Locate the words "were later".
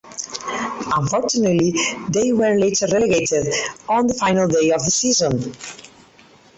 2.33-2.87